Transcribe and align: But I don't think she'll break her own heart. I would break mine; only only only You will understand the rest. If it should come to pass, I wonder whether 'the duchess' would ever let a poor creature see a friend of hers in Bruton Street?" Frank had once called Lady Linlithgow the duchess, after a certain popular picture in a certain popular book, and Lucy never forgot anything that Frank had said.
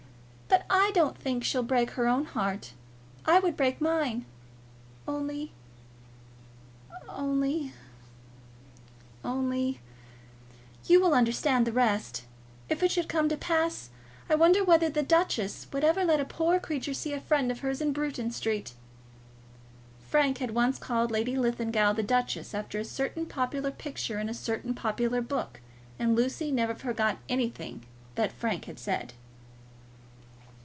But 0.47 0.65
I 0.69 0.91
don't 0.93 1.17
think 1.17 1.43
she'll 1.45 1.63
break 1.63 1.91
her 1.91 2.07
own 2.07 2.25
heart. 2.25 2.73
I 3.25 3.39
would 3.39 3.55
break 3.55 3.79
mine; 3.79 4.25
only 5.07 5.53
only 7.07 7.71
only 9.23 9.79
You 10.87 10.99
will 10.99 11.13
understand 11.13 11.65
the 11.65 11.71
rest. 11.71 12.25
If 12.67 12.83
it 12.83 12.91
should 12.91 13.07
come 13.07 13.29
to 13.29 13.37
pass, 13.37 13.89
I 14.29 14.35
wonder 14.35 14.63
whether 14.65 14.89
'the 14.89 15.03
duchess' 15.03 15.67
would 15.71 15.85
ever 15.85 16.03
let 16.03 16.19
a 16.19 16.25
poor 16.25 16.59
creature 16.59 16.93
see 16.93 17.13
a 17.13 17.21
friend 17.21 17.49
of 17.49 17.59
hers 17.59 17.79
in 17.79 17.93
Bruton 17.93 18.29
Street?" 18.31 18.73
Frank 20.09 20.39
had 20.39 20.51
once 20.51 20.77
called 20.77 21.11
Lady 21.11 21.37
Linlithgow 21.37 21.93
the 21.93 22.03
duchess, 22.03 22.53
after 22.53 22.77
a 22.79 22.83
certain 22.85 23.25
popular 23.25 23.71
picture 23.71 24.19
in 24.19 24.27
a 24.27 24.33
certain 24.33 24.73
popular 24.73 25.21
book, 25.21 25.61
and 25.97 26.13
Lucy 26.15 26.51
never 26.51 26.75
forgot 26.75 27.19
anything 27.29 27.85
that 28.15 28.33
Frank 28.33 28.65
had 28.65 28.79
said. 28.79 29.13